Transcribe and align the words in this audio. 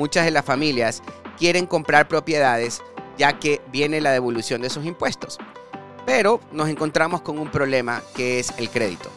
muchas 0.00 0.24
de 0.24 0.30
las 0.30 0.46
familias 0.46 1.02
quieren 1.38 1.66
comprar 1.66 2.08
propiedades 2.08 2.80
ya 3.18 3.38
que 3.38 3.60
viene 3.70 4.00
la 4.00 4.12
devolución 4.12 4.62
de 4.62 4.70
sus 4.70 4.86
impuestos. 4.86 5.36
Pero 6.06 6.40
nos 6.52 6.70
encontramos 6.70 7.20
con 7.20 7.38
un 7.38 7.50
problema 7.50 8.00
que 8.16 8.40
es 8.40 8.50
el 8.56 8.70
crédito. 8.70 9.10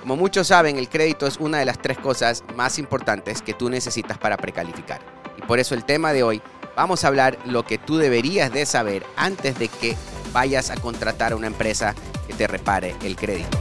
Como 0.00 0.14
muchos 0.14 0.46
saben, 0.46 0.78
el 0.78 0.88
crédito 0.88 1.26
es 1.26 1.38
una 1.38 1.58
de 1.58 1.64
las 1.64 1.82
tres 1.82 1.98
cosas 1.98 2.44
más 2.54 2.78
importantes 2.78 3.42
que 3.42 3.52
tú 3.52 3.68
necesitas 3.68 4.16
para 4.16 4.36
precalificar. 4.36 5.00
Y 5.36 5.42
por 5.42 5.58
eso 5.58 5.74
el 5.74 5.84
tema 5.84 6.12
de 6.12 6.22
hoy, 6.22 6.40
vamos 6.76 7.02
a 7.02 7.08
hablar 7.08 7.36
lo 7.44 7.64
que 7.64 7.76
tú 7.76 7.96
deberías 7.96 8.52
de 8.52 8.64
saber 8.64 9.04
antes 9.16 9.58
de 9.58 9.66
que 9.66 9.96
vayas 10.32 10.70
a 10.70 10.76
contratar 10.76 11.32
a 11.32 11.36
una 11.36 11.48
empresa 11.48 11.96
que 12.28 12.34
te 12.34 12.46
repare 12.46 12.94
el 13.02 13.16
crédito. 13.16 13.58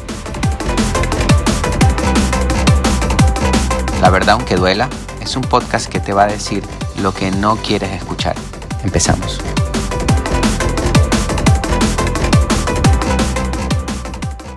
La 4.00 4.12
verdad, 4.12 4.36
aunque 4.36 4.56
duela, 4.56 4.88
es 5.28 5.36
un 5.36 5.44
podcast 5.44 5.92
que 5.92 6.00
te 6.00 6.14
va 6.14 6.24
a 6.24 6.28
decir 6.28 6.64
lo 7.02 7.14
que 7.14 7.32
no 7.32 7.58
quieres 7.58 7.92
escuchar. 7.92 8.34
Empezamos. 8.82 9.42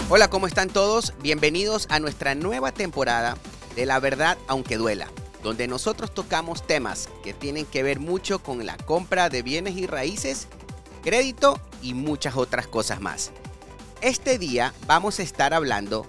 Hola, 0.09 0.31
¿cómo 0.31 0.47
están 0.47 0.69
todos? 0.69 1.13
Bienvenidos 1.23 1.89
a 1.91 1.99
nuestra 1.99 2.37
nueva 2.37 2.71
temporada 2.71 3.37
de 3.75 3.85
La 3.85 3.99
verdad, 3.99 4.39
aunque 4.47 4.77
duela, 4.77 5.09
donde 5.43 5.67
nosotros 5.67 6.15
tocamos 6.15 6.65
temas 6.65 7.09
que 7.25 7.35
tienen 7.35 7.67
que 7.67 7.83
ver 7.83 7.99
mucho 7.99 8.39
con 8.39 8.65
la 8.65 8.77
compra 8.77 9.29
de 9.29 9.43
bienes 9.43 9.75
y 9.75 9.89
raíces, 9.89 10.47
crédito 11.03 11.59
y 11.83 11.95
muchas 11.95 12.37
otras 12.37 12.69
cosas 12.69 13.01
más. 13.01 13.33
Este 14.03 14.39
día 14.39 14.73
vamos 14.87 15.19
a 15.19 15.25
estar 15.25 15.53
hablando 15.53 16.07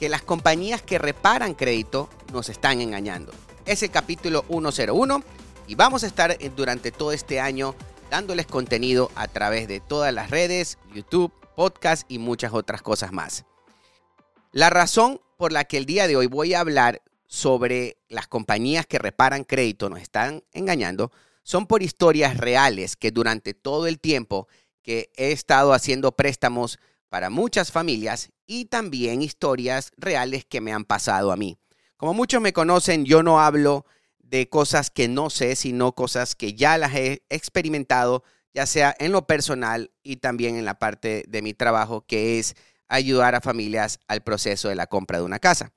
que 0.00 0.08
las 0.08 0.22
compañías 0.22 0.82
que 0.82 0.98
reparan 0.98 1.54
crédito 1.54 2.08
nos 2.32 2.48
están 2.48 2.80
engañando. 2.80 3.32
Es 3.64 3.84
el 3.84 3.92
capítulo 3.92 4.44
101 4.48 5.22
y 5.68 5.76
vamos 5.76 6.02
a 6.02 6.08
estar 6.08 6.32
eh, 6.32 6.50
durante 6.56 6.90
todo 6.90 7.12
este 7.12 7.38
año 7.38 7.76
dándoles 8.10 8.46
contenido 8.46 9.12
a 9.14 9.28
través 9.28 9.68
de 9.68 9.78
todas 9.78 10.12
las 10.12 10.30
redes, 10.30 10.78
YouTube, 10.92 11.32
podcast 11.54 12.10
y 12.10 12.18
muchas 12.18 12.52
otras 12.52 12.82
cosas 12.82 13.12
más. 13.12 13.44
La 14.50 14.68
razón 14.68 15.20
por 15.36 15.52
la 15.52 15.62
que 15.62 15.76
el 15.76 15.86
día 15.86 16.08
de 16.08 16.16
hoy 16.16 16.26
voy 16.26 16.54
a 16.54 16.60
hablar 16.60 17.02
sobre 17.28 17.98
las 18.08 18.26
compañías 18.26 18.84
que 18.84 18.98
reparan 18.98 19.44
crédito 19.44 19.88
nos 19.88 20.00
están 20.00 20.42
engañando 20.52 21.12
son 21.44 21.66
por 21.68 21.84
historias 21.84 22.38
reales 22.38 22.96
que 22.96 23.12
durante 23.12 23.54
todo 23.54 23.86
el 23.86 24.00
tiempo 24.00 24.48
que 24.82 25.12
he 25.16 25.30
estado 25.30 25.72
haciendo 25.72 26.12
préstamos 26.12 26.80
para 27.08 27.30
muchas 27.30 27.70
familias 27.70 28.30
y 28.44 28.64
también 28.64 29.22
historias 29.22 29.92
reales 29.96 30.44
que 30.44 30.60
me 30.60 30.72
han 30.72 30.84
pasado 30.84 31.30
a 31.30 31.36
mí. 31.36 31.58
Como 32.02 32.14
muchos 32.14 32.42
me 32.42 32.52
conocen, 32.52 33.04
yo 33.04 33.22
no 33.22 33.38
hablo 33.38 33.86
de 34.18 34.48
cosas 34.48 34.90
que 34.90 35.06
no 35.06 35.30
sé, 35.30 35.54
sino 35.54 35.92
cosas 35.92 36.34
que 36.34 36.54
ya 36.54 36.76
las 36.76 36.96
he 36.96 37.22
experimentado, 37.28 38.24
ya 38.52 38.66
sea 38.66 38.92
en 38.98 39.12
lo 39.12 39.28
personal 39.28 39.92
y 40.02 40.16
también 40.16 40.56
en 40.56 40.64
la 40.64 40.80
parte 40.80 41.22
de 41.28 41.42
mi 41.42 41.54
trabajo, 41.54 42.04
que 42.04 42.40
es 42.40 42.56
ayudar 42.88 43.36
a 43.36 43.40
familias 43.40 44.00
al 44.08 44.20
proceso 44.20 44.68
de 44.68 44.74
la 44.74 44.88
compra 44.88 45.18
de 45.18 45.24
una 45.24 45.38
casa. 45.38 45.72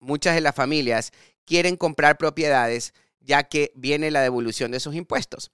Muchas 0.00 0.34
de 0.34 0.40
las 0.40 0.56
familias 0.56 1.12
quieren 1.44 1.76
comprar 1.76 2.18
propiedades 2.18 2.92
ya 3.20 3.44
que 3.44 3.70
viene 3.76 4.10
la 4.10 4.20
devolución 4.20 4.72
de 4.72 4.80
sus 4.80 4.96
impuestos, 4.96 5.52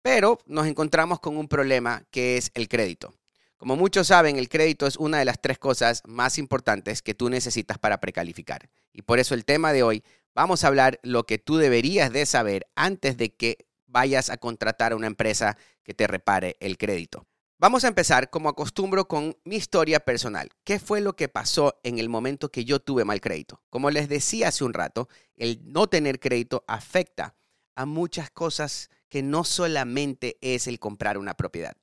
pero 0.00 0.38
nos 0.46 0.68
encontramos 0.68 1.18
con 1.18 1.36
un 1.36 1.48
problema 1.48 2.04
que 2.12 2.36
es 2.36 2.52
el 2.54 2.68
crédito. 2.68 3.12
Como 3.60 3.76
muchos 3.76 4.06
saben, 4.06 4.38
el 4.38 4.48
crédito 4.48 4.86
es 4.86 4.96
una 4.96 5.18
de 5.18 5.26
las 5.26 5.38
tres 5.38 5.58
cosas 5.58 6.00
más 6.06 6.38
importantes 6.38 7.02
que 7.02 7.12
tú 7.12 7.28
necesitas 7.28 7.76
para 7.76 8.00
precalificar. 8.00 8.70
Y 8.90 9.02
por 9.02 9.18
eso 9.18 9.34
el 9.34 9.44
tema 9.44 9.74
de 9.74 9.82
hoy, 9.82 10.02
vamos 10.34 10.64
a 10.64 10.68
hablar 10.68 10.98
lo 11.02 11.26
que 11.26 11.36
tú 11.36 11.58
deberías 11.58 12.10
de 12.10 12.24
saber 12.24 12.66
antes 12.74 13.18
de 13.18 13.34
que 13.34 13.66
vayas 13.86 14.30
a 14.30 14.38
contratar 14.38 14.92
a 14.92 14.96
una 14.96 15.08
empresa 15.08 15.58
que 15.82 15.92
te 15.92 16.06
repare 16.06 16.56
el 16.60 16.78
crédito. 16.78 17.26
Vamos 17.58 17.84
a 17.84 17.88
empezar, 17.88 18.30
como 18.30 18.48
acostumbro, 18.48 19.06
con 19.06 19.36
mi 19.44 19.56
historia 19.56 20.00
personal. 20.00 20.48
¿Qué 20.64 20.78
fue 20.78 21.02
lo 21.02 21.14
que 21.14 21.28
pasó 21.28 21.78
en 21.82 21.98
el 21.98 22.08
momento 22.08 22.50
que 22.50 22.64
yo 22.64 22.80
tuve 22.80 23.04
mal 23.04 23.20
crédito? 23.20 23.60
Como 23.68 23.90
les 23.90 24.08
decía 24.08 24.48
hace 24.48 24.64
un 24.64 24.72
rato, 24.72 25.10
el 25.36 25.60
no 25.70 25.86
tener 25.86 26.18
crédito 26.18 26.64
afecta 26.66 27.36
a 27.74 27.84
muchas 27.84 28.30
cosas 28.30 28.88
que 29.10 29.22
no 29.22 29.44
solamente 29.44 30.38
es 30.40 30.66
el 30.66 30.78
comprar 30.78 31.18
una 31.18 31.34
propiedad. 31.34 31.76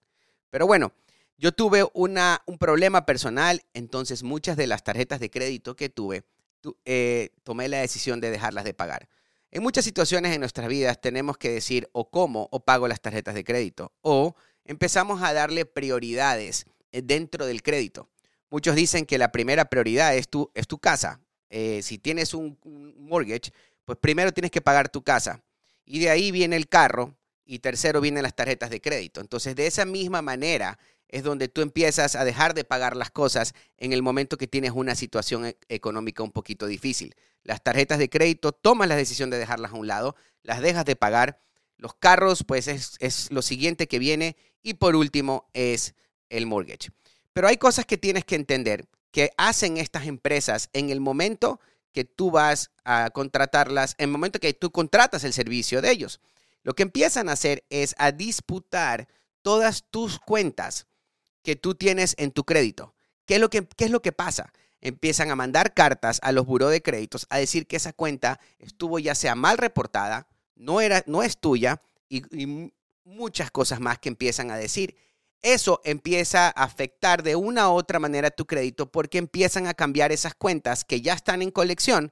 Pero 0.49 0.65
bueno, 0.65 0.91
yo 1.37 1.51
tuve 1.51 1.87
una, 1.93 2.41
un 2.45 2.57
problema 2.57 3.05
personal, 3.05 3.63
entonces 3.73 4.23
muchas 4.23 4.57
de 4.57 4.67
las 4.67 4.83
tarjetas 4.83 5.19
de 5.19 5.29
crédito 5.29 5.75
que 5.75 5.89
tuve, 5.89 6.23
eh, 6.85 7.29
tomé 7.43 7.67
la 7.67 7.79
decisión 7.79 8.19
de 8.19 8.31
dejarlas 8.31 8.63
de 8.63 8.73
pagar. 8.73 9.07
En 9.51 9.63
muchas 9.63 9.85
situaciones 9.85 10.33
en 10.33 10.41
nuestras 10.41 10.67
vidas 10.67 10.99
tenemos 10.99 11.37
que 11.37 11.51
decir 11.51 11.89
o 11.93 12.09
cómo 12.09 12.49
o 12.51 12.59
pago 12.65 12.87
las 12.87 13.01
tarjetas 13.01 13.33
de 13.35 13.43
crédito 13.43 13.93
o 14.01 14.35
empezamos 14.65 15.21
a 15.21 15.31
darle 15.31 15.65
prioridades 15.65 16.65
eh, 16.91 17.01
dentro 17.01 17.45
del 17.45 17.63
crédito. 17.63 18.09
Muchos 18.49 18.75
dicen 18.75 19.05
que 19.05 19.17
la 19.17 19.31
primera 19.31 19.65
prioridad 19.65 20.15
es 20.15 20.27
tu, 20.29 20.51
es 20.53 20.67
tu 20.67 20.79
casa. 20.79 21.21
Eh, 21.49 21.81
si 21.83 21.97
tienes 21.97 22.33
un 22.33 22.57
mortgage, 22.97 23.51
pues 23.85 23.97
primero 23.99 24.33
tienes 24.33 24.51
que 24.51 24.61
pagar 24.61 24.89
tu 24.89 25.03
casa. 25.03 25.41
Y 25.85 25.99
de 25.99 26.09
ahí 26.09 26.31
viene 26.31 26.55
el 26.55 26.67
carro 26.67 27.16
y 27.47 27.59
tercero 27.59 28.01
vienen 28.01 28.23
las 28.23 28.35
tarjetas 28.35 28.69
de 28.69 28.81
crédito. 28.81 29.21
Entonces, 29.21 29.55
de 29.55 29.65
esa 29.65 29.85
misma 29.85 30.21
manera 30.21 30.77
es 31.07 31.23
donde 31.23 31.47
tú 31.47 31.61
empiezas 31.61 32.15
a 32.15 32.25
dejar 32.25 32.53
de 32.53 32.65
pagar 32.65 32.95
las 32.95 33.11
cosas 33.11 33.53
en 33.77 33.93
el 33.93 34.03
momento 34.03 34.37
que 34.37 34.47
tienes 34.47 34.71
una 34.71 34.95
situación 34.95 35.45
e-, 35.45 35.57
económica 35.69 36.23
un 36.23 36.31
poquito 36.31 36.67
difícil. 36.67 37.15
Las 37.43 37.63
tarjetas 37.63 37.97
de 37.97 38.09
crédito, 38.09 38.51
tomas 38.51 38.89
la 38.89 38.95
decisión 38.95 39.29
de 39.29 39.37
dejarlas 39.37 39.71
a 39.71 39.75
un 39.75 39.87
lado, 39.87 40.15
las 40.43 40.61
dejas 40.61 40.85
de 40.85 40.95
pagar. 40.95 41.39
Los 41.77 41.93
carros, 41.93 42.43
pues 42.43 42.67
es, 42.67 43.31
lo 43.31 43.41
siguiente 43.41 43.87
que 43.87 43.99
viene. 43.99 44.35
Y 44.61 44.73
por 44.73 44.95
último 44.95 45.49
es 45.53 45.95
el 46.29 46.45
mortgage. 46.45 46.89
Pero 47.31 47.47
hay 47.47 47.57
cosas 47.57 47.85
que 47.85 47.97
tienes 47.97 48.25
que 48.25 48.35
entender 48.35 48.87
que 49.11 49.31
hacen 49.37 49.77
estas 49.77 50.07
empresas 50.07 50.69
en 50.73 50.89
el 50.89 50.99
momento 50.99 51.61
que 51.93 52.03
tú 52.03 52.31
vas 52.31 52.71
a 52.83 53.09
contratarlas, 53.11 53.95
en 53.97 54.05
el 54.05 54.11
momento 54.11 54.39
que 54.39 54.53
tú 54.53 54.71
contratas 54.71 55.23
el 55.23 55.33
servicio 55.33 55.81
de 55.81 55.91
ellos. 55.91 56.19
Lo 56.63 56.75
que 56.75 56.83
empiezan 56.83 57.29
a 57.29 57.33
hacer 57.33 57.65
es 57.69 57.95
a 57.97 58.11
disputar 58.11 59.07
todas 59.41 59.85
tus 59.89 60.19
cuentas 60.19 60.87
que 61.43 61.55
tú 61.55 61.75
tienes 61.75 62.15
en 62.17 62.31
tu 62.31 62.43
crédito. 62.43 62.93
¿Qué 63.25 63.35
es 63.35 63.41
lo 63.41 63.49
que, 63.49 63.65
qué 63.65 63.85
es 63.85 63.91
lo 63.91 64.01
que 64.01 64.11
pasa? 64.11 64.51
Empiezan 64.81 65.31
a 65.31 65.35
mandar 65.35 65.73
cartas 65.73 66.19
a 66.21 66.31
los 66.31 66.45
buros 66.45 66.71
de 66.71 66.81
créditos 66.81 67.25
a 67.29 67.37
decir 67.37 67.67
que 67.67 67.77
esa 67.77 67.93
cuenta 67.93 68.39
estuvo 68.59 68.99
ya 68.99 69.15
sea 69.15 69.35
mal 69.35 69.57
reportada, 69.57 70.27
no, 70.55 70.81
era, 70.81 71.03
no 71.07 71.23
es 71.23 71.37
tuya 71.37 71.81
y, 72.09 72.23
y 72.37 72.73
muchas 73.03 73.51
cosas 73.51 73.79
más 73.79 73.99
que 73.99 74.09
empiezan 74.09 74.51
a 74.51 74.57
decir. 74.57 74.95
Eso 75.41 75.81
empieza 75.85 76.47
a 76.47 76.63
afectar 76.63 77.23
de 77.23 77.35
una 77.35 77.69
u 77.69 77.73
otra 77.73 77.99
manera 77.99 78.31
tu 78.31 78.45
crédito 78.45 78.91
porque 78.91 79.17
empiezan 79.17 79.67
a 79.67 79.73
cambiar 79.73 80.11
esas 80.11 80.35
cuentas 80.35 80.83
que 80.83 81.01
ya 81.01 81.13
están 81.13 81.41
en 81.41 81.51
colección, 81.51 82.11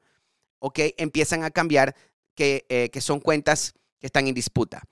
¿ok? 0.60 0.80
Empiezan 0.98 1.44
a 1.44 1.52
cambiar 1.52 1.96
que, 2.36 2.66
eh, 2.70 2.90
que 2.92 3.02
son 3.02 3.20
cuentas 3.20 3.74
están 4.08 4.28
en 4.28 4.34
disputa 4.34 4.84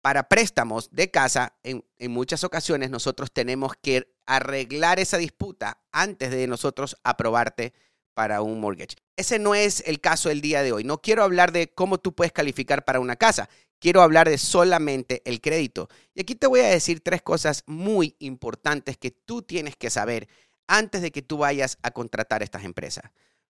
para 0.00 0.28
préstamos 0.28 0.90
de 0.92 1.10
casa, 1.10 1.54
en, 1.62 1.84
muchas 2.08 2.44
ocasiones 2.44 2.90
nosotros 2.90 3.32
tenemos 3.32 3.72
que 3.80 4.14
arreglar 4.26 5.00
esa 5.00 5.18
disputa 5.18 5.82
antes 5.92 6.30
de 6.30 6.46
nosotros 6.46 6.96
aprobarte 7.02 7.72
para 8.14 8.42
un 8.42 8.60
mortgage. 8.60 8.96
Ese 9.16 9.38
no 9.38 9.54
es 9.54 9.82
el 9.86 10.00
caso 10.00 10.28
del 10.28 10.40
día 10.40 10.62
de 10.62 10.72
hoy. 10.72 10.84
No 10.84 11.00
quiero 11.00 11.22
hablar 11.22 11.52
de 11.52 11.72
cómo 11.72 11.98
tú 11.98 12.14
puedes 12.14 12.32
calificar 12.32 12.84
para 12.84 13.00
una 13.00 13.16
casa. 13.16 13.48
Quiero 13.78 14.02
hablar 14.02 14.28
de 14.28 14.38
solamente 14.38 15.22
el 15.24 15.40
crédito. 15.40 15.88
Y 16.14 16.22
aquí 16.22 16.34
te 16.34 16.46
voy 16.46 16.60
a 16.60 16.68
decir 16.68 17.00
tres 17.00 17.22
cosas 17.22 17.62
muy 17.66 18.16
importantes 18.18 18.96
que 18.96 19.10
tú 19.10 19.42
tienes 19.42 19.76
que 19.76 19.90
saber 19.90 20.28
antes 20.66 21.00
de 21.00 21.12
que 21.12 21.22
tú 21.22 21.38
vayas 21.38 21.78
a 21.82 21.90
contratar 21.90 22.42
estas 22.42 22.64
empresas. 22.64 23.04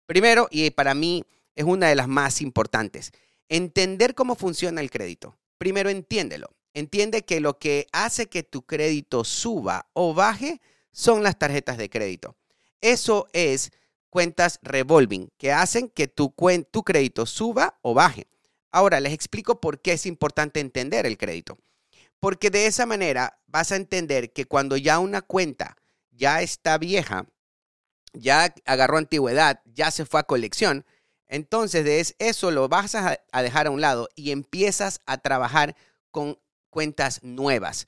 Primero, 0.06 0.48
y 0.52 0.70
para 0.72 0.94
mí 0.94 1.26
es 1.56 1.66
una 1.66 1.88
de 1.88 1.96
las 1.96 2.08
más 2.08 2.42
importantes, 2.42 3.12
entender 3.52 4.16
cómo 4.16 4.36
funciona 4.36 4.82
el 4.82 4.90
crédito 4.90 5.38
primero 5.62 5.92
entiéndelo. 5.92 6.56
Entiende 6.74 7.24
que 7.24 7.40
lo 7.40 7.60
que 7.60 7.86
hace 7.92 8.26
que 8.26 8.42
tu 8.42 8.64
crédito 8.64 9.24
suba 9.24 9.92
o 9.94 10.16
baje 10.16 10.60
son 10.92 11.22
las 11.22 11.38
tarjetas 11.38 11.78
de 11.78 11.88
crédito. 11.88 12.36
Eso 12.82 13.28
es 13.32 13.70
cuentas 14.10 14.58
revolving, 14.64 15.30
que 15.38 15.52
hacen 15.52 15.88
que 15.88 16.08
tu, 16.08 16.34
crédito 16.34 17.28
suba 17.28 17.78
o 17.84 17.94
baje. 17.94 18.26
Ahora 18.72 19.00
les 19.00 19.14
explico 19.14 19.62
por 19.62 19.84
qué 19.84 19.92
es 19.92 20.08
importante 20.08 20.60
entender 20.60 21.06
el 21.06 21.20
crédito. 21.20 21.60
Porque 22.20 22.50
de 22.50 22.66
esa 22.66 22.88
manera 22.88 23.40
vas 23.46 23.72
a 23.72 23.76
entender 23.76 24.34
que 24.34 24.46
cuando 24.46 24.78
ya 24.78 24.98
una 24.98 25.22
cuenta 25.22 25.78
ya 26.10 26.42
está 26.42 26.80
vieja, 26.80 27.28
ya 28.14 28.52
agarró 28.66 28.98
antigüedad, 28.98 29.62
ya 29.66 29.92
se 29.92 30.06
fue 30.06 30.22
a 30.22 30.24
colección, 30.24 30.88
entonces, 31.32 31.86
de 31.86 32.06
eso 32.20 32.52
lo 32.52 32.68
vas 32.68 32.94
a, 32.94 33.18
dejar 33.42 33.68
a 33.68 33.72
un 33.72 33.80
lado 33.80 34.10
y 34.16 34.32
empiezas 34.32 35.00
a 35.06 35.18
trabajar 35.18 35.78
con 36.12 36.38
cuentas 36.70 37.24
nuevas. 37.24 37.88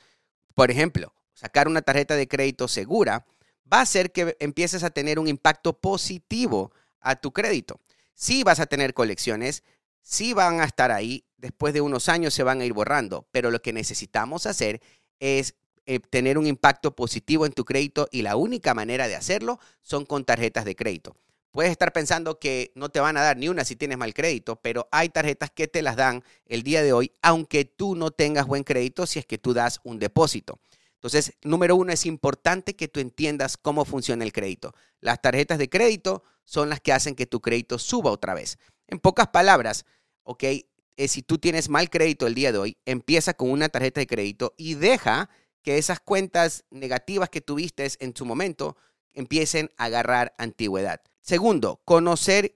Por 0.53 0.71
ejemplo, 0.71 1.13
sacar 1.33 1.67
una 1.67 1.81
tarjeta 1.81 2.15
de 2.15 2.29
crédito 2.29 2.69
segura 2.69 3.25
va 3.71 3.79
a 3.79 3.81
hacer 3.81 4.13
que 4.13 4.37
empieces 4.39 4.85
a 4.85 4.91
tener 4.91 5.19
un 5.19 5.27
impacto 5.27 5.73
positivo 5.73 6.71
a 7.01 7.17
tu 7.17 7.33
crédito. 7.33 7.81
Sí 8.13 8.43
vas 8.43 8.61
a 8.61 8.65
tener 8.65 8.93
colecciones, 8.93 9.63
sí 10.01 10.31
van 10.31 10.61
a 10.61 10.63
estar 10.63 10.93
ahí 10.93 11.25
después 11.35 11.73
de 11.73 11.81
unos 11.81 12.07
años 12.07 12.33
se 12.33 12.43
van 12.43 12.61
a 12.61 12.65
ir 12.65 12.71
borrando, 12.71 13.27
pero 13.31 13.51
lo 13.51 13.61
que 13.61 13.73
necesitamos 13.73 14.45
hacer 14.45 14.81
es 15.19 15.55
eh, 15.85 15.99
tener 15.99 16.37
un 16.37 16.47
impacto 16.47 16.95
positivo 16.95 17.45
en 17.45 17.51
tu 17.51 17.65
crédito 17.65 18.07
y 18.09 18.21
la 18.21 18.37
única 18.37 18.73
manera 18.73 19.09
de 19.09 19.17
hacerlo 19.17 19.59
son 19.81 20.05
con 20.05 20.23
tarjetas 20.23 20.63
de 20.63 20.77
crédito. 20.77 21.17
Puedes 21.53 21.71
estar 21.71 21.93
pensando 21.93 22.39
que 22.39 22.71
no 22.73 22.89
te 22.89 22.99
van 22.99 23.15
a 23.15 23.21
dar 23.21 23.37
ni 23.37 23.47
una 23.47 23.63
si 23.63 23.75
tienes 23.75 23.99
mal 23.99 24.15
crédito, 24.15 24.55
pero 24.55 24.87
hay 24.91 25.09
tarjetas 25.09 25.51
que 25.51 25.67
te 25.67 25.83
las 25.83 25.95
dan 25.95 26.23
el 26.47 26.63
día 26.63 26.81
de 26.81 26.93
hoy, 26.93 27.11
aunque 27.21 27.63
tú 27.63 27.95
no 27.95 28.09
tengas 28.09 28.47
buen 28.47 28.63
crédito 28.63 29.05
si 29.05 29.19
es 29.19 29.27
que 29.27 29.37
tú 29.37 29.53
das 29.53 29.79
un 29.83 29.99
depósito. 29.99 30.59
Entonces, 30.95 31.33
número 31.43 31.75
uno, 31.75 31.93
es 31.93 32.07
importante 32.07 32.75
que 32.75 32.87
tú 32.87 32.99
entiendas 32.99 33.55
cómo 33.55 33.85
funciona 33.85 34.23
el 34.23 34.33
crédito. 34.33 34.73
Las 34.99 35.21
tarjetas 35.21 35.59
de 35.59 35.69
crédito 35.69 36.23
son 36.43 36.71
las 36.71 36.79
que 36.79 36.91
hacen 36.91 37.13
que 37.13 37.27
tu 37.27 37.39
crédito 37.39 37.77
suba 37.77 38.09
otra 38.09 38.33
vez. 38.33 38.57
En 38.87 38.97
pocas 38.97 39.27
palabras, 39.27 39.85
¿ok? 40.23 40.43
Eh, 40.43 41.07
si 41.07 41.21
tú 41.21 41.37
tienes 41.37 41.69
mal 41.69 41.91
crédito 41.91 42.25
el 42.25 42.33
día 42.33 42.51
de 42.51 42.57
hoy, 42.57 42.77
empieza 42.85 43.35
con 43.35 43.51
una 43.51 43.69
tarjeta 43.69 44.01
de 44.01 44.07
crédito 44.07 44.55
y 44.57 44.73
deja 44.73 45.29
que 45.61 45.77
esas 45.77 45.99
cuentas 45.99 46.65
negativas 46.71 47.29
que 47.29 47.41
tuviste 47.41 47.87
en 47.99 48.15
su 48.15 48.25
momento 48.25 48.75
empiecen 49.13 49.69
a 49.77 49.85
agarrar 49.85 50.33
antigüedad. 50.39 50.99
Segundo, 51.23 51.81
conocer 51.85 52.53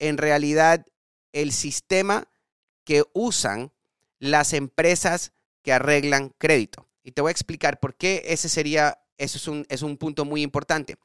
en 0.00 0.18
realidad 0.18 0.84
el 1.32 1.52
sistema 1.52 2.28
que 2.84 3.04
usan 3.12 3.72
las 4.18 4.52
empresas 4.52 5.32
que 5.62 5.72
arreglan 5.72 6.34
crédito. 6.36 6.88
Y 7.04 7.12
te 7.12 7.22
voy 7.22 7.30
a 7.30 7.32
explicar 7.32 7.78
por 7.78 7.94
qué 7.94 8.24
ese 8.26 8.48
sería, 8.48 8.98
eso 9.18 9.38
es 9.38 9.46
un, 9.46 9.66
es 9.68 9.82
un 9.82 9.96
punto 9.96 10.24
muy 10.24 10.42
importante. 10.42 10.98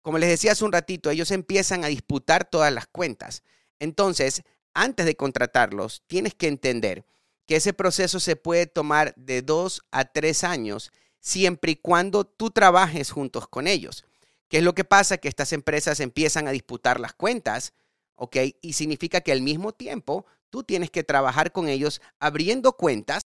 Como 0.00 0.18
les 0.18 0.28
decía 0.28 0.52
hace 0.52 0.64
un 0.64 0.72
ratito, 0.72 1.10
ellos 1.10 1.32
empiezan 1.32 1.84
a 1.84 1.88
disputar 1.88 2.44
todas 2.44 2.72
las 2.72 2.86
cuentas. 2.86 3.42
Entonces, 3.80 4.42
antes 4.74 5.06
de 5.06 5.16
contratarlos, 5.16 6.02
tienes 6.06 6.34
que 6.34 6.46
entender 6.46 7.04
que 7.46 7.56
ese 7.56 7.72
proceso 7.72 8.20
se 8.20 8.36
puede 8.36 8.66
tomar 8.66 9.12
de 9.16 9.42
dos 9.42 9.82
a 9.90 10.04
tres 10.04 10.44
años 10.44 10.92
siempre 11.18 11.72
y 11.72 11.76
cuando 11.76 12.24
tú 12.24 12.50
trabajes 12.50 13.10
juntos 13.10 13.48
con 13.48 13.66
ellos. 13.66 14.04
¿Qué 14.48 14.58
es 14.58 14.64
lo 14.64 14.74
que 14.74 14.84
pasa? 14.84 15.18
Que 15.18 15.28
estas 15.28 15.52
empresas 15.52 16.00
empiezan 16.00 16.48
a 16.48 16.52
disputar 16.52 17.00
las 17.00 17.14
cuentas, 17.14 17.72
¿ok? 18.16 18.36
Y 18.60 18.74
significa 18.74 19.20
que 19.20 19.32
al 19.32 19.42
mismo 19.42 19.72
tiempo 19.72 20.26
tú 20.50 20.62
tienes 20.62 20.90
que 20.90 21.04
trabajar 21.04 21.52
con 21.52 21.68
ellos 21.68 22.00
abriendo 22.18 22.72
cuentas 22.72 23.22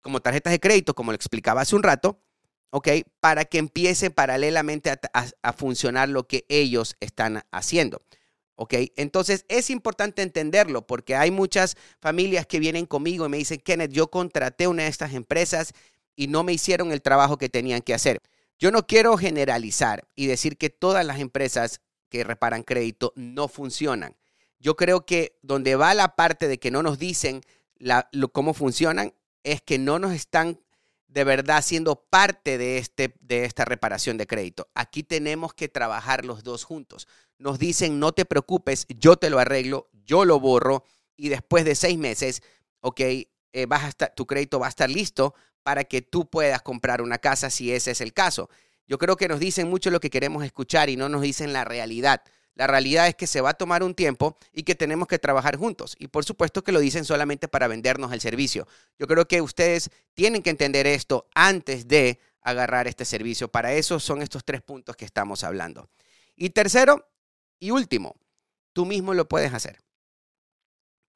como 0.00 0.20
tarjetas 0.20 0.52
de 0.52 0.60
crédito, 0.60 0.94
como 0.94 1.10
lo 1.10 1.16
explicaba 1.16 1.62
hace 1.62 1.76
un 1.76 1.82
rato, 1.82 2.20
¿ok? 2.70 2.88
Para 3.20 3.44
que 3.44 3.58
empiece 3.58 4.10
paralelamente 4.10 4.90
a, 4.90 5.52
funcionar 5.52 6.08
lo 6.08 6.26
que 6.26 6.44
ellos 6.48 6.96
están 7.00 7.42
haciendo. 7.50 8.02
¿ok? 8.56 8.74
Entonces 8.96 9.44
es 9.48 9.70
importante 9.70 10.22
entenderlo 10.22 10.86
porque 10.86 11.14
hay 11.14 11.30
muchas 11.30 11.76
familias 12.00 12.46
que 12.46 12.58
vienen 12.58 12.86
conmigo 12.86 13.26
y 13.26 13.28
me 13.28 13.36
dicen, 13.36 13.60
Kenneth, 13.60 13.92
yo 13.92 14.10
contraté 14.10 14.66
una 14.66 14.84
de 14.84 14.88
estas 14.88 15.14
empresas 15.14 15.72
y 16.16 16.28
no 16.28 16.42
me 16.42 16.52
hicieron 16.52 16.92
el 16.92 17.02
trabajo 17.02 17.36
que 17.38 17.48
tenían 17.48 17.82
que 17.82 17.94
hacer. 17.94 18.20
Yo 18.58 18.70
no 18.70 18.86
quiero 18.86 19.16
generalizar 19.16 20.08
y 20.14 20.26
decir 20.26 20.56
que 20.56 20.70
todas 20.70 21.04
las 21.04 21.20
empresas 21.20 21.80
que 22.08 22.24
reparan 22.24 22.62
crédito 22.62 23.12
no 23.16 23.48
funcionan. 23.48 24.16
Yo 24.58 24.76
creo 24.76 25.04
que 25.04 25.38
donde 25.42 25.76
va 25.76 25.92
la 25.94 26.16
parte 26.16 26.48
de 26.48 26.58
que 26.58 26.70
no 26.70 26.82
nos 26.82 26.98
dicen 26.98 27.42
cómo 28.32 28.54
funcionan 28.54 29.12
es 29.42 29.60
que 29.60 29.78
no 29.78 29.98
nos 29.98 30.12
están 30.12 30.58
de 31.08 31.24
verdad 31.24 31.62
siendo 31.62 32.04
parte 32.10 32.58
de, 32.58 32.78
este, 32.78 33.14
de 33.20 33.44
esta 33.44 33.64
reparación 33.64 34.18
de 34.18 34.26
crédito. 34.26 34.68
Aquí 34.74 35.02
tenemos 35.02 35.54
que 35.54 35.68
trabajar 35.68 36.24
los 36.24 36.42
dos 36.42 36.64
juntos. 36.64 37.06
Nos 37.38 37.58
dicen, 37.58 38.00
no 38.00 38.12
te 38.12 38.24
preocupes, 38.24 38.86
yo 38.88 39.16
te 39.16 39.30
lo 39.30 39.38
arreglo, 39.38 39.88
yo 40.04 40.24
lo 40.24 40.40
borro 40.40 40.84
y 41.16 41.28
después 41.28 41.64
de 41.64 41.74
seis 41.74 41.96
meses, 41.98 42.42
ok, 42.80 43.00
eh, 43.00 43.66
vas 43.66 43.84
a 43.84 43.88
estar, 43.88 44.14
tu 44.14 44.26
crédito 44.26 44.58
va 44.58 44.66
a 44.66 44.70
estar 44.70 44.90
listo 44.90 45.34
para 45.66 45.82
que 45.82 46.00
tú 46.00 46.30
puedas 46.30 46.62
comprar 46.62 47.02
una 47.02 47.18
casa 47.18 47.50
si 47.50 47.72
ese 47.72 47.90
es 47.90 48.00
el 48.00 48.12
caso. 48.12 48.48
Yo 48.86 48.98
creo 48.98 49.16
que 49.16 49.26
nos 49.26 49.40
dicen 49.40 49.68
mucho 49.68 49.90
lo 49.90 49.98
que 49.98 50.10
queremos 50.10 50.44
escuchar 50.44 50.88
y 50.90 50.96
no 50.96 51.08
nos 51.08 51.22
dicen 51.22 51.52
la 51.52 51.64
realidad. 51.64 52.22
La 52.54 52.68
realidad 52.68 53.08
es 53.08 53.16
que 53.16 53.26
se 53.26 53.40
va 53.40 53.50
a 53.50 53.54
tomar 53.54 53.82
un 53.82 53.92
tiempo 53.92 54.38
y 54.52 54.62
que 54.62 54.76
tenemos 54.76 55.08
que 55.08 55.18
trabajar 55.18 55.56
juntos. 55.56 55.96
Y 55.98 56.06
por 56.06 56.24
supuesto 56.24 56.62
que 56.62 56.70
lo 56.70 56.78
dicen 56.78 57.04
solamente 57.04 57.48
para 57.48 57.66
vendernos 57.66 58.12
el 58.12 58.20
servicio. 58.20 58.68
Yo 58.96 59.08
creo 59.08 59.26
que 59.26 59.40
ustedes 59.40 59.90
tienen 60.14 60.40
que 60.40 60.50
entender 60.50 60.86
esto 60.86 61.26
antes 61.34 61.88
de 61.88 62.20
agarrar 62.42 62.86
este 62.86 63.04
servicio. 63.04 63.48
Para 63.48 63.72
eso 63.72 63.98
son 63.98 64.22
estos 64.22 64.44
tres 64.44 64.62
puntos 64.62 64.94
que 64.94 65.04
estamos 65.04 65.42
hablando. 65.42 65.90
Y 66.36 66.50
tercero 66.50 67.08
y 67.58 67.72
último, 67.72 68.14
tú 68.72 68.86
mismo 68.86 69.14
lo 69.14 69.26
puedes 69.26 69.52
hacer. 69.52 69.80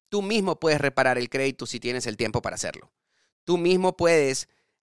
Tú 0.09 0.21
mismo 0.21 0.59
puedes 0.59 0.81
reparar 0.81 1.17
el 1.17 1.29
crédito 1.29 1.65
si 1.65 1.79
tienes 1.79 2.05
el 2.05 2.17
tiempo 2.17 2.41
para 2.41 2.55
hacerlo. 2.55 2.91
Tú 3.43 3.57
mismo 3.57 3.97
puedes 3.97 4.47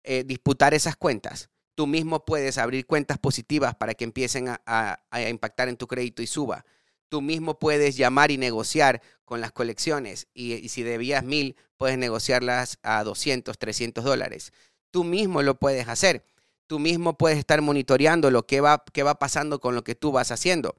eh, 0.03 0.23
disputar 0.23 0.73
esas 0.73 0.95
cuentas 0.95 1.49
tú 1.77 1.85
mismo 1.85 2.25
puedes 2.25 2.57
abrir 2.57 2.87
cuentas 2.87 3.19
positivas 3.19 3.75
para 3.75 3.93
que 3.93 4.03
empiecen 4.03 4.47
a, 4.49 4.99
impactar 5.29 5.69
en 5.69 5.77
tu 5.77 5.85
crédito 5.85 6.23
y 6.23 6.27
suba. 6.27 6.65
Tú 7.07 7.21
mismo 7.21 7.59
puedes 7.59 7.95
llamar 7.95 8.31
y 8.31 8.39
negociar 8.39 8.99
con 9.25 9.41
las 9.41 9.51
colecciones 9.51 10.27
y, 10.33 10.69
si 10.69 10.81
debías 10.81 11.23
mil, 11.23 11.55
puedes 11.77 11.99
negociarlas 11.99 12.79
a 12.81 13.03
200, 13.03 13.59
300 13.59 14.03
dólares. 14.03 14.53
Tú 14.89 15.03
mismo 15.03 15.43
lo 15.43 15.59
puedes 15.59 15.87
hacer. 15.87 16.25
Tú 16.65 16.79
mismo 16.79 17.15
puedes 17.15 17.37
estar 17.37 17.61
monitoreando 17.61 18.31
lo 18.31 18.47
que 18.47 18.59
va, 18.59 18.83
qué 18.91 19.03
va 19.03 19.19
pasando 19.19 19.61
con 19.61 19.75
lo 19.75 19.83
que 19.83 19.93
tú 19.93 20.11
vas 20.11 20.31
haciendo. 20.31 20.77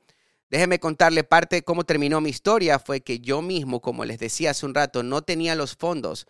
Déjeme 0.51 0.81
contarle 0.81 1.23
parte 1.23 1.57
de 1.57 1.63
cómo 1.63 1.85
terminó 1.85 2.21
mi 2.21 2.31
historia. 2.31 2.81
Fue 2.81 3.03
que 3.03 3.21
yo 3.21 3.41
mismo, 3.41 3.81
como 3.81 4.05
les 4.05 4.19
decía 4.19 4.51
hace 4.51 4.67
un 4.67 4.75
rato, 4.75 5.05
no 5.05 5.23
tenía 5.23 5.55
los 5.55 5.77
fondos 5.77 6.27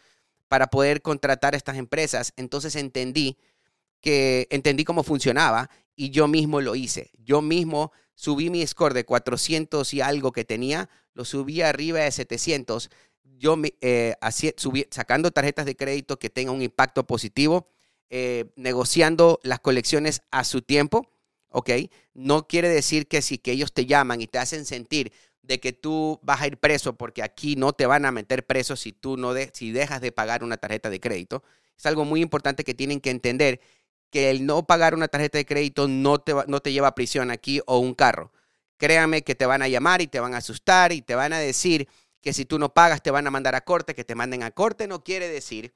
para 0.49 0.69
poder 0.69 1.03
contratar 1.03 1.55
a 1.55 1.57
estas 1.57 1.77
empresas. 1.77 2.33
Entonces 2.37 2.75
entendí 2.77 3.37
que 4.01 4.47
entendí 4.51 4.85
cómo 4.85 5.03
funcionaba 5.03 5.71
y 5.95 6.11
yo 6.11 6.29
mismo 6.29 6.61
lo 6.61 6.75
hice. 6.75 7.11
Yo 7.19 7.43
mismo 7.43 7.93
subí 8.15 8.51
mi 8.51 8.67
score 8.67 8.95
de 8.95 9.05
400 9.05 9.95
y 9.95 10.01
algo 10.01 10.33
que 10.33 10.45
tenía, 10.45 10.89
lo 11.15 11.25
subí 11.25 11.63
arriba 11.63 12.01
de 12.01 12.11
700. 12.11 12.91
Yo 13.23 13.57
eh, 13.81 14.15
subí, 14.57 14.87
sacando 14.91 15.31
tarjetas 15.31 15.67
de 15.67 15.77
crédito 15.77 16.19
que 16.19 16.31
tengan 16.31 16.57
un 16.57 16.63
impacto 16.63 17.07
positivo, 17.07 17.69
eh, 18.11 18.47
negociando 18.57 19.39
las 19.43 19.61
colecciones 19.61 20.23
a 20.31 20.45
su 20.45 20.63
tiempo, 20.63 21.11
¿ok? 21.51 21.71
No 22.15 22.47
quiere 22.47 22.69
decir 22.69 23.07
que 23.07 23.23
si 23.23 23.39
que 23.39 23.53
ellos 23.53 23.73
te 23.73 23.87
llaman 23.87 24.21
y 24.21 24.27
te 24.27 24.39
hacen 24.39 24.65
sentir 24.65 25.13
de 25.49 25.61
que 25.61 25.73
tú 25.73 26.21
vas 26.23 26.43
a 26.43 26.47
ir 26.47 26.59
preso 26.59 26.97
porque 26.97 27.23
aquí 27.23 27.57
no 27.57 27.73
te 27.73 27.87
van 27.87 28.05
a 28.05 28.13
meter 28.13 28.47
preso 28.47 28.77
si 28.77 28.93
tú 28.93 29.17
no 29.17 29.33
si 29.55 29.73
dejas 29.73 30.03
de 30.03 30.13
pagar 30.13 30.45
una 30.45 30.59
tarjeta 30.59 30.91
de 30.91 31.01
crédito. 31.01 31.43
Es 31.77 31.87
algo 31.87 32.05
muy 32.05 32.21
importante 32.21 32.65
que 32.65 32.75
tienen 32.75 33.01
que 33.01 33.11
entender 33.11 33.61
que 34.11 34.31
el 34.31 34.45
no 34.45 34.67
pagar 34.67 34.95
una 34.95 35.09
tarjeta 35.09 35.39
de 35.39 35.47
crédito 35.47 35.89
no 35.89 36.19
te, 36.19 36.35
no 36.47 36.61
te 36.61 36.73
lleva 36.73 36.89
a 36.89 36.95
prisión 36.95 37.31
aquí 37.31 37.63
o 37.67 37.79
un 37.79 37.95
carro. 37.95 38.31
Créame 38.77 39.23
que 39.23 39.35
te 39.35 39.47
van 39.47 39.63
a 39.63 39.69
llamar 39.69 40.03
y 40.03 40.07
te 40.07 40.21
van 40.21 40.35
a 40.35 40.39
asustar 40.39 40.93
y 40.93 41.01
te 41.01 41.15
van 41.15 41.33
a 41.33 41.39
decir 41.39 41.89
que 42.21 42.35
si 42.35 42.45
tú 42.45 42.59
no 42.59 42.75
pagas 42.75 43.03
te 43.03 43.11
van 43.11 43.27
a 43.27 43.31
mandar 43.31 43.55
a 43.55 43.63
corte, 43.63 43.95
que 43.95 44.05
te 44.05 44.15
manden 44.15 44.43
a 44.43 44.51
corte 44.51 44.87
no 44.87 45.03
quiere 45.03 45.29
decir, 45.29 45.75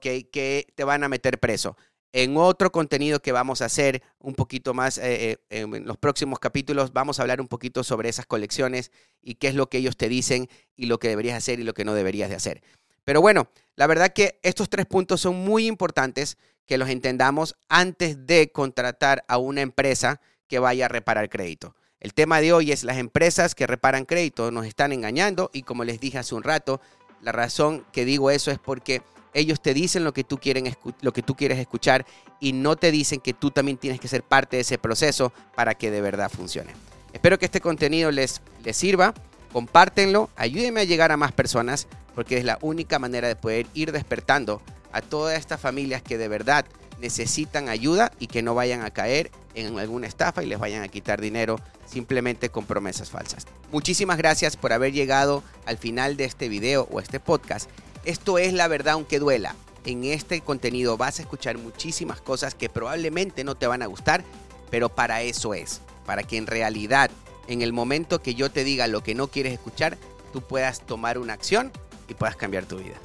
que 0.00 0.72
te 0.74 0.84
van 0.84 1.04
a 1.04 1.08
meter 1.08 1.38
preso. 1.38 1.76
En 2.14 2.36
otro 2.36 2.70
contenido 2.70 3.20
que 3.22 3.32
vamos 3.32 3.62
a 3.62 3.64
hacer 3.64 4.02
un 4.18 4.34
poquito 4.34 4.74
más 4.74 4.98
eh, 4.98 5.32
eh, 5.32 5.38
en 5.48 5.86
los 5.86 5.96
próximos 5.96 6.38
capítulos, 6.38 6.92
vamos 6.92 7.18
a 7.18 7.22
hablar 7.22 7.40
un 7.40 7.48
poquito 7.48 7.82
sobre 7.82 8.10
esas 8.10 8.26
colecciones 8.26 8.92
y 9.22 9.36
qué 9.36 9.48
es 9.48 9.54
lo 9.54 9.70
que 9.70 9.78
ellos 9.78 9.96
te 9.96 10.10
dicen 10.10 10.48
y 10.76 10.86
lo 10.86 10.98
que 10.98 11.08
deberías 11.08 11.38
hacer 11.38 11.58
y 11.58 11.64
lo 11.64 11.72
que 11.72 11.86
no 11.86 11.94
deberías 11.94 12.28
de 12.28 12.36
hacer. 12.36 12.62
Pero 13.04 13.22
bueno, 13.22 13.48
la 13.76 13.86
verdad 13.86 14.12
que 14.12 14.38
estos 14.42 14.68
tres 14.68 14.84
puntos 14.84 15.22
son 15.22 15.36
muy 15.36 15.66
importantes 15.66 16.36
que 16.66 16.76
los 16.76 16.90
entendamos 16.90 17.56
antes 17.68 18.26
de 18.26 18.52
contratar 18.52 19.24
a 19.26 19.38
una 19.38 19.62
empresa 19.62 20.20
que 20.48 20.58
vaya 20.58 20.84
a 20.84 20.88
reparar 20.88 21.30
crédito. 21.30 21.74
El 21.98 22.12
tema 22.12 22.40
de 22.40 22.52
hoy 22.52 22.72
es 22.72 22.84
las 22.84 22.98
empresas 22.98 23.54
que 23.54 23.66
reparan 23.66 24.04
crédito 24.04 24.50
nos 24.50 24.66
están 24.66 24.92
engañando 24.92 25.50
y 25.54 25.62
como 25.62 25.84
les 25.84 25.98
dije 25.98 26.18
hace 26.18 26.34
un 26.34 26.42
rato, 26.42 26.80
la 27.22 27.32
razón 27.32 27.86
que 27.92 28.04
digo 28.04 28.30
eso 28.30 28.50
es 28.50 28.58
porque 28.58 29.02
ellos 29.34 29.60
te 29.60 29.74
dicen 29.74 30.04
lo 30.04 30.12
que 30.12 30.24
tú, 30.24 30.38
quieren, 30.38 30.76
lo 31.00 31.12
que 31.12 31.22
tú 31.22 31.34
quieres 31.34 31.58
escuchar 31.58 32.06
y 32.40 32.52
no 32.52 32.76
te 32.76 32.90
dicen 32.90 33.20
que 33.20 33.32
tú 33.32 33.50
también 33.50 33.76
tienes 33.76 34.00
que 34.00 34.08
ser 34.08 34.22
parte 34.22 34.56
de 34.56 34.62
ese 34.62 34.78
proceso 34.78 35.32
para 35.54 35.74
que 35.74 35.90
de 35.90 36.00
verdad 36.00 36.30
funcione. 36.30 36.72
Espero 37.12 37.38
que 37.38 37.44
este 37.44 37.60
contenido 37.60 38.10
les, 38.10 38.40
les 38.64 38.76
sirva, 38.76 39.14
compártenlo, 39.52 40.30
ayúdenme 40.36 40.80
a 40.80 40.84
llegar 40.84 41.12
a 41.12 41.16
más 41.16 41.32
personas 41.32 41.86
porque 42.14 42.38
es 42.38 42.44
la 42.44 42.58
única 42.62 42.98
manera 42.98 43.28
de 43.28 43.36
poder 43.36 43.66
ir 43.74 43.92
despertando 43.92 44.62
a 44.92 45.00
todas 45.00 45.38
estas 45.38 45.60
familias 45.60 46.02
que 46.02 46.18
de 46.18 46.28
verdad 46.28 46.66
necesitan 47.00 47.68
ayuda 47.68 48.12
y 48.18 48.28
que 48.28 48.42
no 48.42 48.54
vayan 48.54 48.82
a 48.82 48.90
caer 48.90 49.30
en 49.54 49.78
alguna 49.78 50.06
estafa 50.06 50.42
y 50.42 50.46
les 50.46 50.58
vayan 50.58 50.82
a 50.82 50.88
quitar 50.88 51.20
dinero 51.20 51.58
simplemente 51.86 52.48
con 52.48 52.64
promesas 52.64 53.10
falsas. 53.10 53.46
Muchísimas 53.70 54.16
gracias 54.16 54.56
por 54.56 54.72
haber 54.72 54.92
llegado 54.92 55.42
al 55.66 55.78
final 55.78 56.16
de 56.16 56.24
este 56.24 56.48
video 56.48 56.88
o 56.90 57.00
este 57.00 57.20
podcast. 57.20 57.68
Esto 58.04 58.38
es 58.38 58.52
la 58.52 58.66
verdad 58.66 58.94
aunque 58.94 59.20
duela. 59.20 59.54
En 59.84 60.04
este 60.04 60.40
contenido 60.40 60.96
vas 60.96 61.18
a 61.18 61.22
escuchar 61.22 61.56
muchísimas 61.58 62.20
cosas 62.20 62.54
que 62.54 62.68
probablemente 62.68 63.44
no 63.44 63.54
te 63.54 63.68
van 63.68 63.82
a 63.82 63.86
gustar, 63.86 64.24
pero 64.70 64.88
para 64.88 65.22
eso 65.22 65.54
es, 65.54 65.80
para 66.04 66.24
que 66.24 66.36
en 66.36 66.48
realidad 66.48 67.10
en 67.46 67.62
el 67.62 67.72
momento 67.72 68.20
que 68.20 68.34
yo 68.34 68.50
te 68.50 68.64
diga 68.64 68.88
lo 68.88 69.02
que 69.02 69.14
no 69.14 69.28
quieres 69.28 69.52
escuchar, 69.52 69.98
tú 70.32 70.42
puedas 70.42 70.80
tomar 70.80 71.18
una 71.18 71.32
acción 71.32 71.70
y 72.08 72.14
puedas 72.14 72.34
cambiar 72.34 72.64
tu 72.64 72.78
vida. 72.78 72.96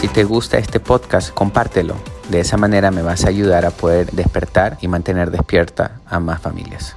Si 0.00 0.08
te 0.08 0.24
gusta 0.24 0.58
este 0.58 0.80
podcast, 0.80 1.30
compártelo. 1.32 1.96
De 2.28 2.40
esa 2.40 2.56
manera 2.56 2.90
me 2.90 3.02
vas 3.02 3.24
a 3.24 3.28
ayudar 3.28 3.66
a 3.66 3.70
poder 3.70 4.10
despertar 4.12 4.78
y 4.80 4.88
mantener 4.88 5.30
despierta 5.30 6.00
a 6.06 6.20
más 6.20 6.40
familias. 6.40 6.96